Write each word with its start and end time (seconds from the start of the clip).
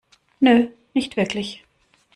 Nö, 0.41 0.67
nicht 0.95 1.15
wirklich. 1.15 1.63